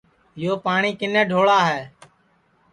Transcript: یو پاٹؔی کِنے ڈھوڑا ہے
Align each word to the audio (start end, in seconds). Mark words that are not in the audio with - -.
یو 0.41 0.53
پاٹؔی 0.65 0.91
کِنے 0.99 1.21
ڈھوڑا 1.29 1.59
ہے 1.69 1.81